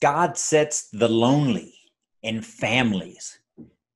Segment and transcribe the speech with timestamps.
[0.00, 1.74] God sets the lonely
[2.22, 3.38] in families.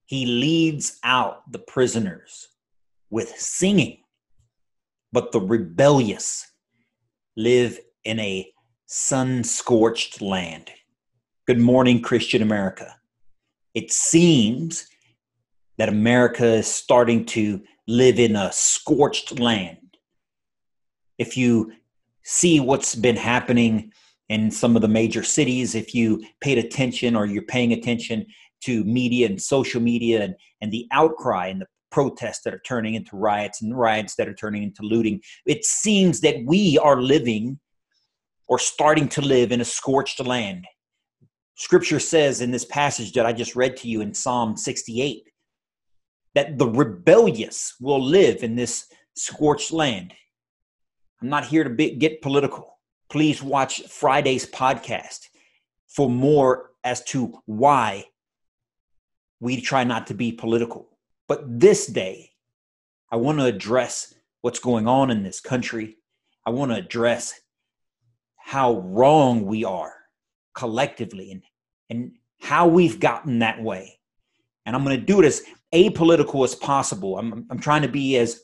[0.06, 2.48] He leads out the prisoners
[3.10, 3.98] with singing,
[5.12, 6.50] but the rebellious
[7.36, 8.50] live in a
[8.86, 10.70] sun scorched land.
[11.46, 12.96] Good morning, Christian America.
[13.74, 14.88] It seems
[15.76, 19.96] that America is starting to live in a scorched land.
[21.18, 21.72] If you
[22.22, 23.92] see what's been happening
[24.30, 28.24] in some of the major cities, if you paid attention or you're paying attention
[28.62, 32.94] to media and social media and, and the outcry and the protests that are turning
[32.94, 37.58] into riots and riots that are turning into looting, it seems that we are living
[38.46, 40.64] or starting to live in a scorched land.
[41.56, 45.24] Scripture says in this passage that I just read to you in Psalm 68
[46.36, 50.14] that the rebellious will live in this scorched land.
[51.20, 52.79] I'm not here to be, get political.
[53.10, 55.26] Please watch Friday's podcast
[55.88, 58.04] for more as to why
[59.40, 60.88] we try not to be political.
[61.26, 62.30] But this day,
[63.10, 65.96] I want to address what's going on in this country.
[66.46, 67.38] I want to address
[68.36, 69.94] how wrong we are
[70.54, 71.42] collectively and,
[71.90, 73.98] and how we've gotten that way.
[74.66, 75.42] And I'm going to do it as
[75.74, 77.18] apolitical as possible.
[77.18, 78.40] I'm, I'm trying to be as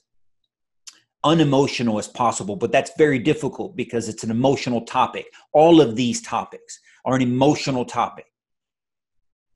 [1.26, 5.26] unemotional as possible, but that's very difficult because it's an emotional topic.
[5.52, 8.26] All of these topics are an emotional topic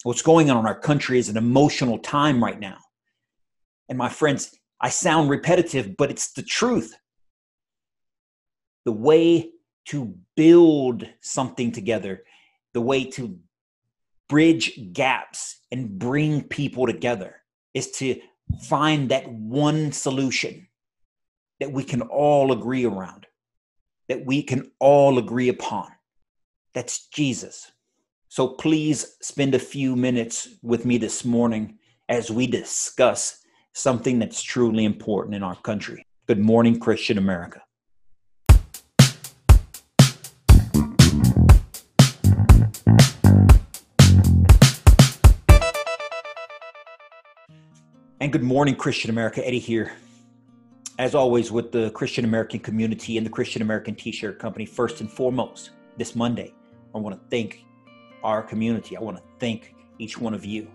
[0.02, 2.78] what's going on in our country is an emotional time right now.
[3.88, 6.96] And my friends, I sound repetitive, but it's the truth.
[8.84, 9.50] The way
[9.86, 12.22] to build something together,
[12.72, 13.38] the way to
[14.28, 17.36] bridge gaps and bring people together
[17.74, 18.20] is to
[18.68, 20.66] find that one solution
[21.60, 23.26] that we can all agree around,
[24.08, 25.88] that we can all agree upon.
[26.74, 27.70] That's Jesus.
[28.28, 33.38] So please spend a few minutes with me this morning as we discuss
[33.74, 36.04] something that's truly important in our country.
[36.26, 37.62] Good morning, Christian America.
[48.22, 49.46] And good morning, Christian America.
[49.46, 49.92] Eddie here.
[51.00, 55.00] As always, with the Christian American community and the Christian American T shirt company, first
[55.00, 56.52] and foremost, this Monday,
[56.94, 57.64] I want to thank
[58.22, 58.98] our community.
[58.98, 60.70] I want to thank each one of you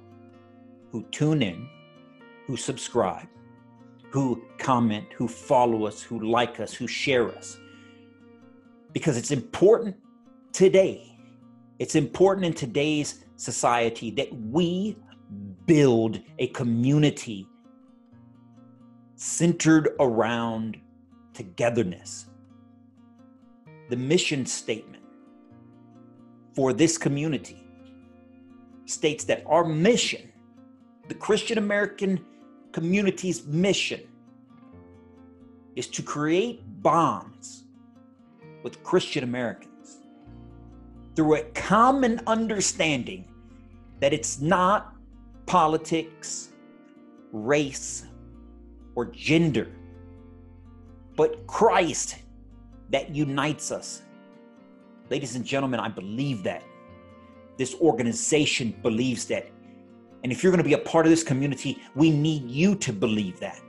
[0.91, 1.69] who tune in,
[2.47, 3.28] who subscribe,
[4.09, 7.59] who comment, who follow us, who like us, who share us.
[8.94, 9.96] Because it's important
[10.53, 11.19] today,
[11.78, 14.97] it's important in today's society that we
[15.68, 17.47] build a community
[19.16, 20.80] centered around
[21.34, 22.28] togetherness.
[23.90, 25.03] The mission statement
[26.53, 27.66] for this community
[28.86, 30.31] states that our mission,
[31.08, 32.24] the Christian American
[32.72, 34.02] community's mission,
[35.75, 37.66] is to create bonds
[38.64, 39.98] with Christian Americans
[41.16, 43.25] through a common understanding
[44.00, 44.96] that it's not
[45.46, 46.50] politics,
[47.31, 48.06] race,
[48.95, 49.72] or gender,
[51.16, 52.17] but Christ
[52.89, 54.01] that unites us
[55.09, 56.63] Ladies and gentlemen, I believe that.
[57.57, 59.50] This organization believes that.
[60.23, 62.91] And if you're going to be a part of this community, we need you to
[62.91, 63.61] believe that.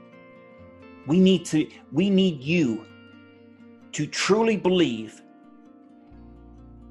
[1.05, 2.85] We need to we need you
[3.93, 5.21] to truly believe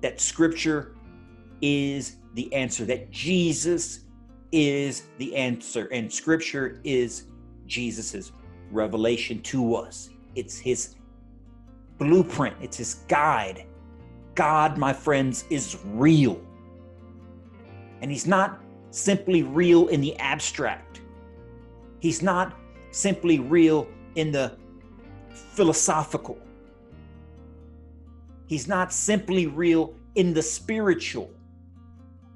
[0.01, 0.95] that scripture
[1.61, 4.05] is the answer, that Jesus
[4.53, 7.25] is the answer and scripture is
[7.67, 8.33] Jesus's
[8.71, 10.11] revelation to us.
[10.35, 10.97] It's his
[11.99, 13.67] blueprint, it's his guide
[14.37, 16.41] God, my friends, is real.
[18.01, 18.61] And He's not
[18.91, 21.01] simply real in the abstract,
[21.99, 22.55] He's not
[22.93, 24.57] simply real in the
[25.31, 26.39] philosophical.
[28.47, 31.31] He's not simply real in the spiritual,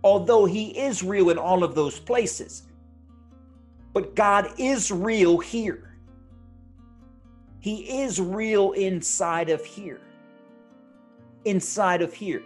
[0.03, 2.65] although He is real in all of those places.
[3.93, 5.97] But God is real here.
[7.59, 10.01] He is real inside of here
[11.45, 12.43] inside of here.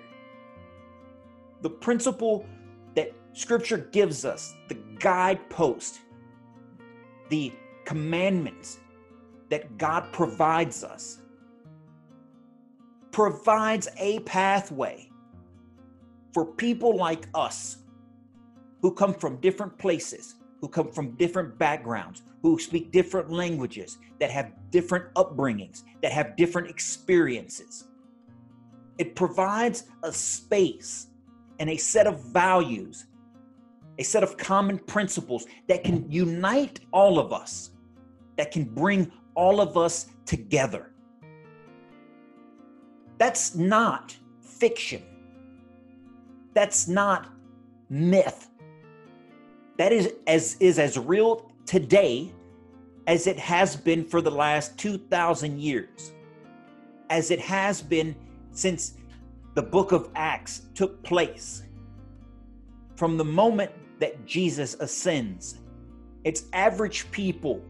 [1.62, 2.46] The principle
[2.94, 6.00] that scripture gives us, the guidepost,
[7.28, 7.52] the
[7.84, 8.78] commandments
[9.50, 11.20] that God provides us,
[13.10, 15.08] provides a pathway
[16.32, 17.78] for people like us
[18.82, 24.30] who come from different places, who come from different backgrounds, who speak different languages, that
[24.30, 27.84] have different upbringings, that have different experiences
[28.98, 31.08] it provides a space
[31.58, 33.06] and a set of values,
[33.98, 37.70] a set of common principles that can unite all of us,
[38.36, 40.90] that can bring all of us together.
[43.18, 45.02] That's not fiction.
[46.52, 47.32] That's not
[47.88, 48.48] myth.
[49.76, 52.32] That is as is as real today
[53.06, 56.12] as it has been for the last 2000 years.
[57.10, 58.14] As it has been
[58.52, 58.94] since
[59.54, 61.62] the book of Acts took place.
[62.96, 65.58] From the moment that Jesus ascends,
[66.24, 67.62] it's average people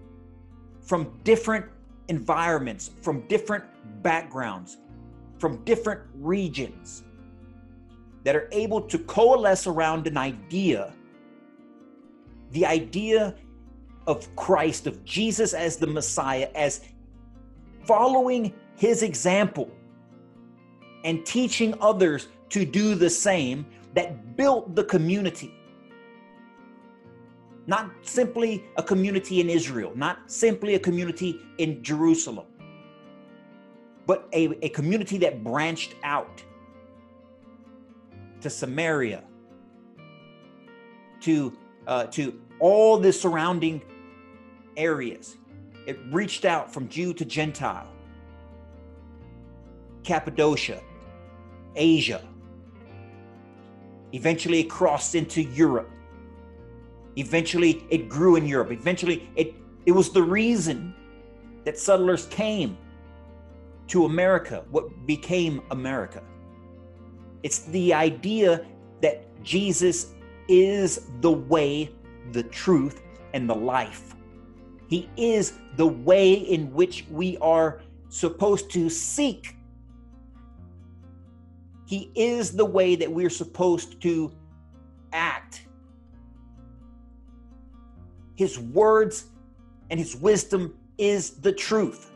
[0.83, 1.67] from different
[2.09, 3.65] environments, from different
[4.03, 4.77] backgrounds,
[5.39, 7.03] from different regions
[8.23, 10.93] that are able to coalesce around an idea
[12.55, 13.35] the idea
[14.07, 16.81] of Christ, of Jesus as the Messiah, as
[17.85, 19.71] following his example
[21.05, 25.53] and teaching others to do the same that built the community.
[27.67, 32.47] Not simply a community in Israel, not simply a community in Jerusalem,
[34.07, 36.43] but a, a community that branched out
[38.43, 39.25] to Samaria,
[41.21, 41.57] to,
[41.87, 43.83] uh, to all the surrounding
[44.77, 45.37] areas.
[45.87, 47.89] It reached out from Jew to Gentile,
[50.03, 50.83] Cappadocia,
[51.77, 52.23] Asia.
[54.13, 55.91] Eventually, it crossed into Europe.
[57.17, 58.73] Eventually, it grew in Europe.
[58.73, 59.55] Eventually, it,
[59.87, 60.95] it was the reason
[61.65, 62.77] that settlers came
[63.89, 66.23] to America, what became America.
[67.43, 68.65] It's the idea
[69.03, 70.13] that Jesus
[70.49, 71.91] is the way,
[72.33, 74.15] the truth, and the life.
[74.89, 79.57] He is the way in which we are supposed to seek.
[81.87, 84.33] He is the way that we're supposed to
[85.13, 85.67] act.
[88.37, 89.27] His words
[89.91, 92.11] and his wisdom is the truth.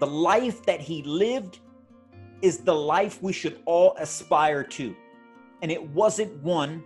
[0.00, 1.60] The life that he lived
[2.42, 4.94] is the life we should all aspire to.
[5.62, 6.84] And it wasn't one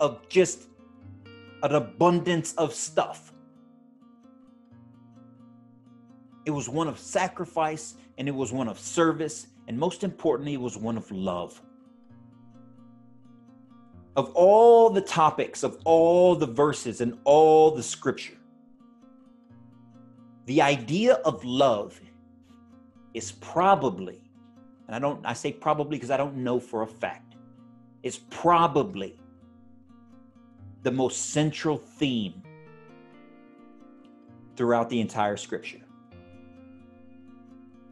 [0.00, 0.68] of just
[1.62, 3.32] an abundance of stuff.
[6.44, 9.48] It was one of sacrifice and it was one of service.
[9.68, 11.60] And most importantly, it was one of love.
[14.16, 18.36] Of all the topics, of all the verses, and all the scripture,
[20.46, 22.00] the idea of love
[23.12, 24.22] is probably,
[24.86, 27.34] and I don't, I say probably because I don't know for a fact,
[28.02, 29.18] is probably
[30.86, 32.40] the most central theme
[34.54, 35.80] throughout the entire scripture.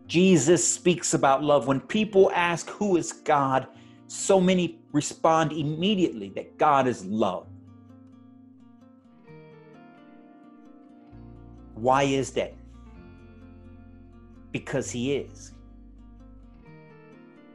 [0.07, 1.67] Jesus speaks about love.
[1.67, 3.67] When people ask, Who is God?
[4.07, 7.49] so many respond immediately that God is love.
[11.75, 12.55] Why is that?
[14.53, 15.51] Because He is.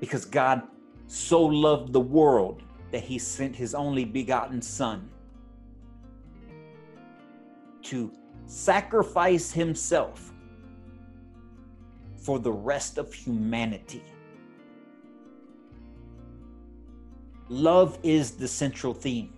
[0.02, 0.64] Because God
[1.08, 2.62] so loved the world
[2.92, 5.10] that He sent His only begotten Son
[7.90, 8.12] to
[8.46, 10.32] sacrifice Himself
[12.18, 14.04] for the rest of humanity.
[17.48, 19.34] Love is the central theme.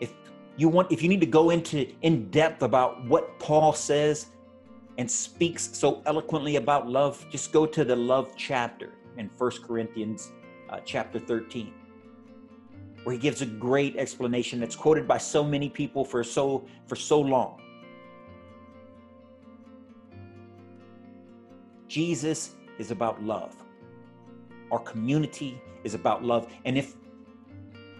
[0.00, 0.12] If
[0.56, 4.26] you want if you need to go into in depth about what Paul says
[4.98, 10.30] and speaks so eloquently about love, just go to the love chapter in First Corinthians
[10.68, 11.72] uh, chapter 13
[13.04, 16.96] where he gives a great explanation that's quoted by so many people for so for
[16.96, 17.60] so long
[21.94, 23.54] Jesus is about love.
[24.72, 26.52] Our community is about love.
[26.64, 26.96] And if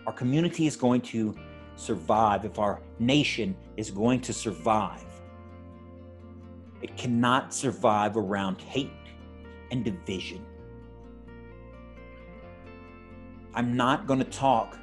[0.04, 1.32] our community is going to
[1.76, 5.04] survive, if our nation is going to survive,
[6.82, 8.90] it cannot survive around hate
[9.70, 10.44] and division.
[13.54, 14.76] I'm not going to talk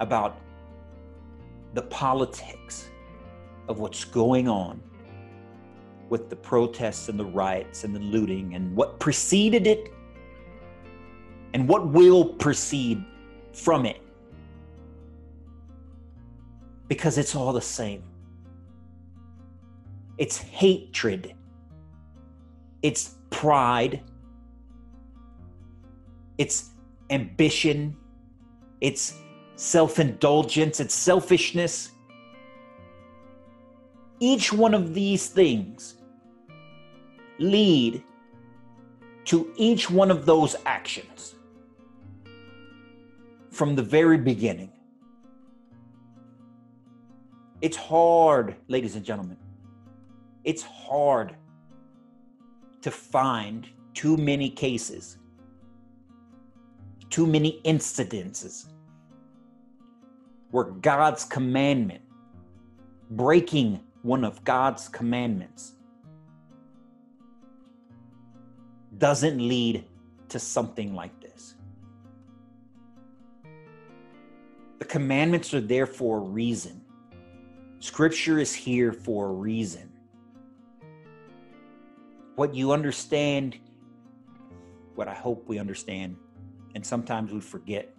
[0.00, 0.40] about
[1.74, 2.90] the politics
[3.68, 4.80] of what's going on
[6.08, 9.92] with the protests and the riots and the looting and what preceded it
[11.54, 13.04] and what will proceed
[13.52, 14.00] from it.
[16.88, 18.02] Because it's all the same.
[20.18, 21.34] It's hatred,
[22.82, 24.02] it's pride,
[26.38, 26.70] it's
[27.10, 27.96] ambition,
[28.80, 29.14] it's
[29.56, 31.90] self indulgence, it's selfishness.
[34.20, 35.96] Each one of these things
[37.38, 38.02] lead
[39.24, 41.34] to each one of those actions
[43.50, 44.70] from the very beginning.
[47.60, 49.38] It's hard, ladies and gentlemen.
[50.44, 51.34] It's hard
[52.82, 55.16] to find too many cases,
[57.10, 58.68] too many incidences
[60.50, 62.02] where God's commandment,
[63.10, 65.72] breaking one of God's commandments,
[68.98, 69.84] doesn't lead
[70.28, 71.54] to something like this.
[74.78, 76.80] The commandments are there for a reason.
[77.80, 79.92] Scripture is here for a reason.
[82.36, 83.58] What you understand,
[84.94, 86.16] what I hope we understand,
[86.74, 87.94] and sometimes we forget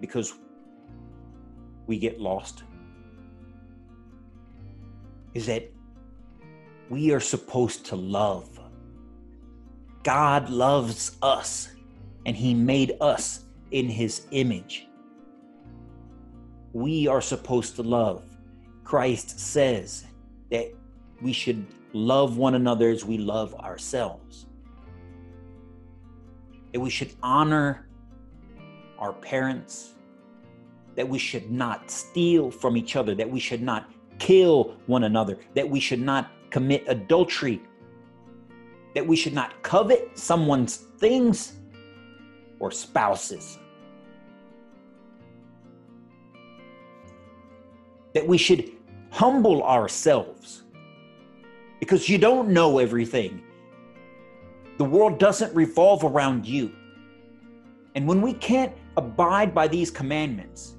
[0.00, 0.34] because
[1.90, 2.62] we get lost,
[5.34, 5.70] is that
[6.88, 8.60] we are supposed to love
[10.02, 11.70] God loves us
[12.24, 14.88] and He made us in His image.
[16.72, 18.24] We are supposed to love.
[18.84, 20.06] Christ says
[20.50, 20.72] that
[21.20, 24.46] we should love one another as we love ourselves.
[26.72, 27.88] That we should honor
[28.98, 29.94] our parents,
[31.00, 35.38] that we should not steal from each other, that we should not kill one another,
[35.54, 37.58] that we should not commit adultery
[38.94, 41.54] that we should not covet someone's things
[42.58, 43.58] or spouses.
[48.14, 48.72] That we should
[49.10, 50.64] humble ourselves
[51.78, 53.42] because you don't know everything.
[54.78, 56.72] The world doesn't revolve around you.
[57.94, 60.76] And when we can't abide by these commandments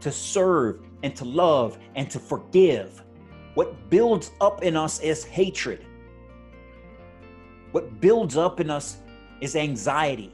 [0.00, 3.02] to serve and to love and to forgive,
[3.54, 5.84] what builds up in us is hatred
[7.72, 8.98] what builds up in us
[9.40, 10.32] is anxiety.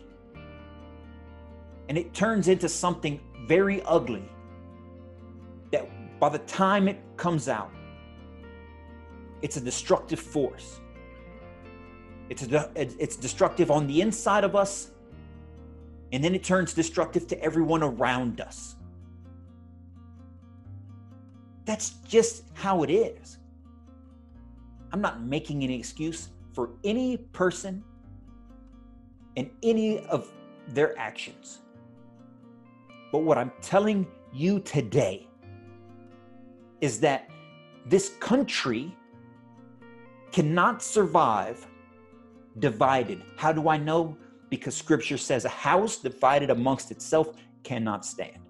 [1.89, 4.29] And it turns into something very ugly
[5.71, 7.71] that by the time it comes out,
[9.43, 10.81] it's a destructive force.
[12.29, 14.91] It's, a, it's destructive on the inside of us,
[16.13, 18.76] and then it turns destructive to everyone around us.
[21.67, 23.39] That's just how it is.
[24.93, 27.85] I'm not making any excuse for any person
[29.37, 30.33] and any of
[30.69, 31.59] their actions.
[33.13, 35.29] But what I'm telling you today
[36.81, 37.29] is that
[37.85, 38.97] this country
[40.33, 41.67] cannot survive
[42.59, 43.23] divided.
[43.37, 44.17] How do I know?
[44.51, 48.46] Because scripture says a house divided amongst itself cannot stand.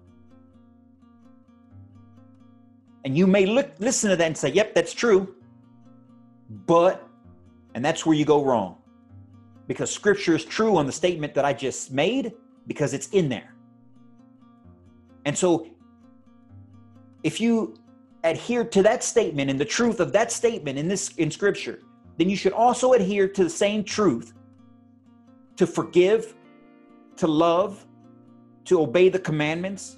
[3.05, 5.35] And you may look, listen to that and say, yep, that's true.
[6.65, 7.07] But
[7.73, 8.77] and that's where you go wrong.
[9.67, 12.33] Because scripture is true on the statement that I just made
[12.65, 13.53] because it's in there.
[15.25, 15.67] And so
[17.23, 17.75] if you
[18.23, 21.81] adhere to that statement and the truth of that statement in this in scripture,
[22.17, 24.33] then you should also adhere to the same truth
[25.57, 26.33] to forgive,
[27.17, 27.85] to love,
[28.65, 29.96] to obey the commandments,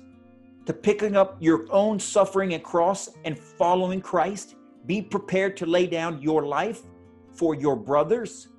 [0.70, 4.54] to picking up your own suffering and cross and following Christ.
[4.86, 6.84] Be prepared to lay down your life
[7.34, 8.50] for your brothers.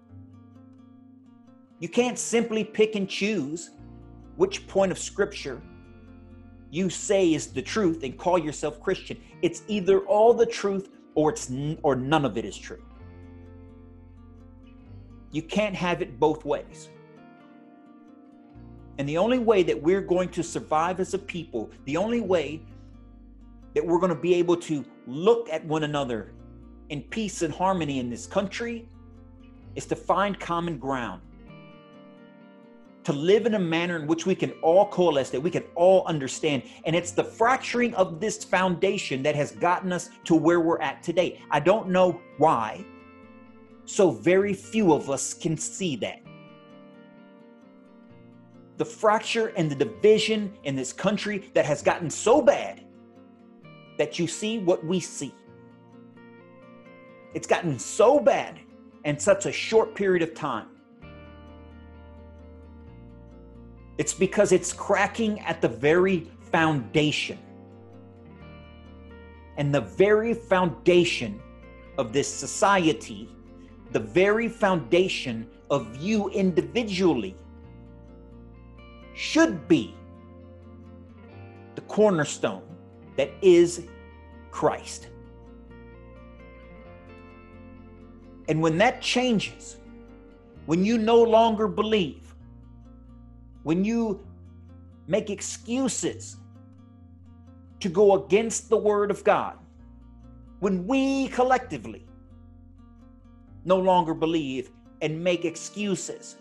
[1.78, 3.70] You can't simply pick and choose
[4.34, 5.62] which point of scripture
[6.72, 9.16] you say is the truth and call yourself Christian.
[9.40, 12.82] It's either all the truth or it's n- or none of it is true.
[15.30, 16.88] You can't have it both ways.
[19.00, 22.61] And the only way that we're going to survive as a people, the only way
[23.75, 26.35] that we're going to be able to look at one another
[26.90, 28.87] in peace and harmony in this country
[29.75, 31.23] is to find common ground,
[33.04, 36.04] to live in a manner in which we can all coalesce, that we can all
[36.07, 36.62] understand.
[36.85, 41.02] And it's the fracturing of this foundation that has gotten us to where we're at
[41.02, 41.40] today.
[41.50, 42.85] I don't know why.
[43.87, 46.21] So very few of us can see that.
[48.80, 52.82] The fracture and the division in this country that has gotten so bad
[53.99, 55.34] that you see what we see.
[57.34, 58.58] It's gotten so bad
[59.04, 60.68] in such a short period of time.
[63.99, 67.38] It's because it's cracking at the very foundation.
[69.58, 71.38] And the very foundation
[71.99, 73.28] of this society,
[73.92, 77.37] the very foundation of you individually,
[79.20, 79.94] should be
[81.74, 82.62] the cornerstone
[83.18, 83.86] that is
[84.50, 85.08] Christ.
[88.48, 89.76] And when that changes,
[90.64, 92.34] when you no longer believe,
[93.62, 94.24] when you
[95.06, 96.38] make excuses
[97.80, 99.58] to go against the word of God,
[100.60, 102.06] when we collectively
[103.66, 104.70] no longer believe
[105.02, 106.36] and make excuses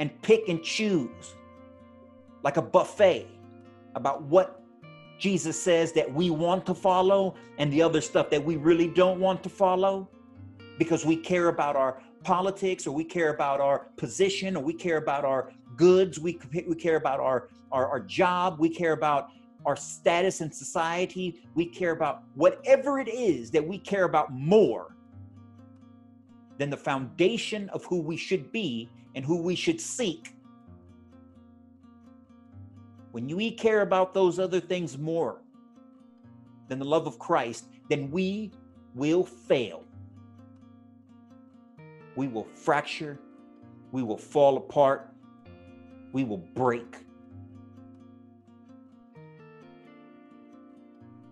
[0.00, 1.36] and pick and choose
[2.42, 3.28] like a buffet
[3.94, 4.62] about what
[5.18, 9.20] Jesus says that we want to follow and the other stuff that we really don't
[9.20, 10.08] want to follow
[10.78, 14.96] because we care about our politics or we care about our position or we care
[14.96, 16.18] about our goods.
[16.18, 18.58] We, we care about our, our, our job.
[18.58, 19.28] We care about
[19.66, 21.42] our status in society.
[21.54, 24.96] We care about whatever it is that we care about more
[26.56, 30.34] than the foundation of who we should be and who we should seek.
[33.12, 35.42] When we care about those other things more
[36.68, 38.52] than the love of Christ, then we
[38.94, 39.84] will fail.
[42.14, 43.18] We will fracture.
[43.92, 45.12] We will fall apart.
[46.12, 46.96] We will break.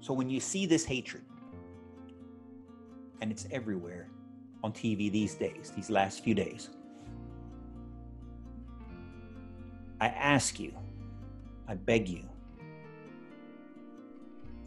[0.00, 1.22] So when you see this hatred,
[3.20, 4.08] and it's everywhere,
[4.64, 6.70] on TV these days, these last few days.
[10.00, 10.72] I ask you,
[11.66, 12.24] I beg you,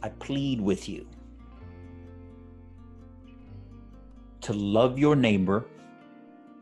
[0.03, 1.07] I plead with you
[4.41, 5.65] to love your neighbor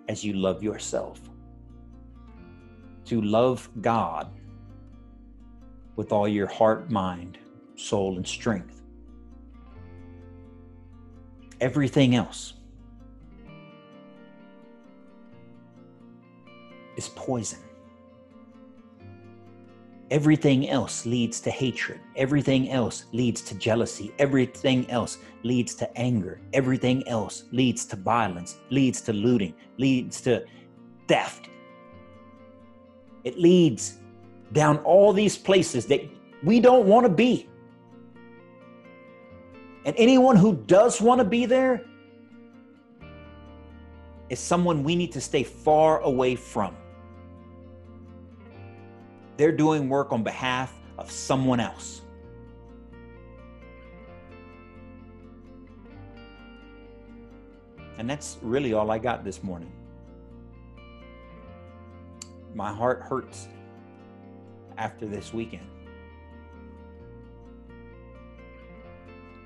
[0.08, 1.20] as you love yourself,
[3.06, 4.28] to love God
[5.96, 7.38] with all your heart, mind,
[7.76, 8.82] soul, and strength.
[11.62, 12.54] Everything else
[16.98, 17.60] is poison.
[20.12, 22.00] Everything else leads to hatred.
[22.16, 24.12] Everything else leads to jealousy.
[24.18, 26.42] Everything else leads to anger.
[26.54, 30.44] Everything else leads to violence, leads to looting, leads to
[31.08, 31.50] theft.
[33.24, 34.00] It leads
[34.52, 36.02] down all these places that
[36.44, 37.48] we don't want to be.
[39.86, 41.86] And anyone who does want to be there
[44.30, 46.76] is someone we need to stay far away from.
[49.40, 52.02] They're doing work on behalf of someone else.
[57.98, 59.72] And that's really all I got this morning.
[62.54, 63.48] My heart hurts
[64.78, 65.70] after this weekend.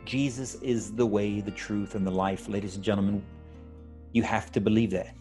[0.06, 3.24] Jesus is the way, the truth, and the life, ladies and gentlemen.
[4.12, 5.16] You have to believe that.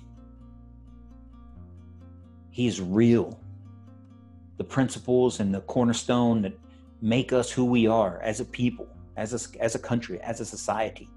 [2.48, 3.38] He is real
[4.56, 6.58] the principles and the cornerstone that
[7.00, 10.44] make us who we are as a people, as a, as a country, as a
[10.44, 11.08] society.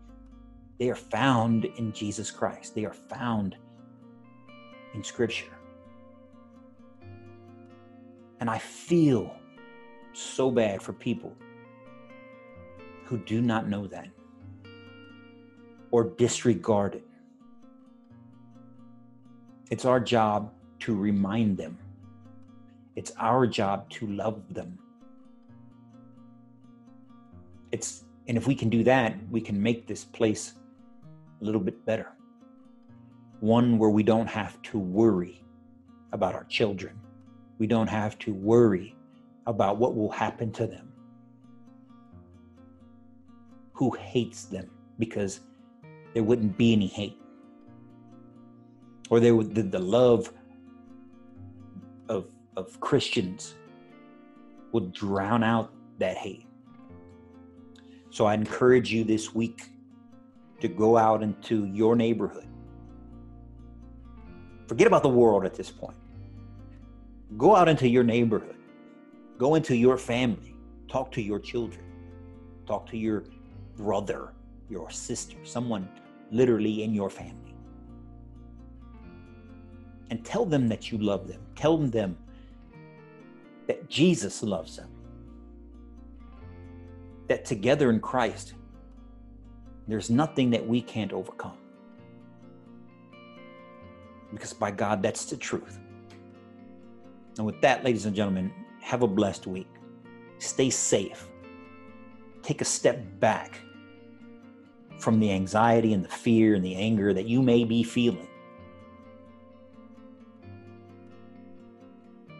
[0.79, 2.75] They are found in Jesus Christ.
[2.75, 3.55] They are found
[4.93, 5.51] in Scripture.
[8.39, 9.35] And I feel
[10.13, 11.33] so bad for people
[13.05, 14.07] who do not know that
[15.91, 17.07] or disregard it.
[19.71, 21.77] It's our job to remind them
[22.95, 24.79] it's our job to love them.
[27.71, 30.53] It's and if we can do that, we can make this place
[31.41, 32.11] a little bit better.
[33.39, 35.43] One where we don't have to worry
[36.11, 36.99] about our children.
[37.59, 38.95] We don't have to worry
[39.45, 40.91] about what will happen to them.
[43.73, 45.41] Who hates them because
[46.13, 47.19] there wouldn't be any hate.
[49.09, 50.31] Or there would the, the love
[52.57, 53.55] of Christians
[54.71, 56.45] will drown out that hate.
[58.09, 59.69] So I encourage you this week
[60.61, 62.47] to go out into your neighborhood.
[64.67, 65.97] Forget about the world at this point.
[67.37, 68.55] Go out into your neighborhood.
[69.37, 70.55] Go into your family.
[70.87, 71.85] Talk to your children.
[72.65, 73.25] Talk to your
[73.75, 74.33] brother,
[74.69, 75.87] your sister, someone
[76.31, 77.55] literally in your family.
[80.09, 81.41] And tell them that you love them.
[81.55, 82.17] Tell them
[83.67, 84.89] that Jesus loves them.
[87.27, 88.53] That together in Christ,
[89.87, 91.57] there's nothing that we can't overcome.
[94.31, 95.79] Because by God, that's the truth.
[97.37, 98.51] And with that, ladies and gentlemen,
[98.81, 99.67] have a blessed week.
[100.39, 101.27] Stay safe.
[102.41, 103.59] Take a step back
[104.99, 108.27] from the anxiety and the fear and the anger that you may be feeling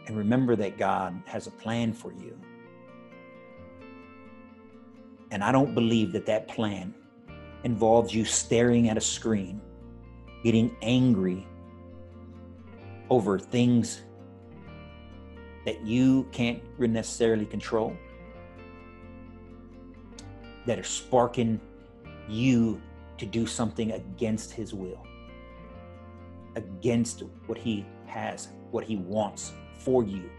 [0.06, 2.38] And remember that God has a plan for you.
[5.32, 6.94] And I don't believe that that plan
[7.64, 9.60] involves you staring at a screen,
[10.44, 11.44] getting angry
[13.10, 14.02] over things
[15.64, 17.96] that you can't necessarily control,
[20.66, 21.60] that are sparking
[22.28, 22.80] you
[23.18, 25.04] to do something against His will,
[26.54, 30.30] against what He has, what He wants for you,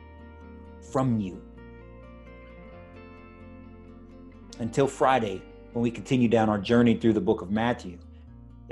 [0.91, 1.41] from you.
[4.59, 5.41] Until Friday,
[5.73, 7.99] when we continue down our journey through the book of Matthew,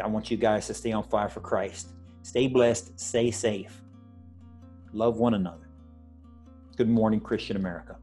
[0.04, 1.89] I want you guys to stay on fire for Christ.
[2.23, 3.82] Stay blessed, stay safe,
[4.91, 5.69] love one another.
[6.75, 7.97] Good morning, Christian America.